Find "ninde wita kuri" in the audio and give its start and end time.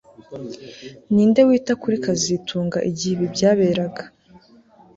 1.13-1.95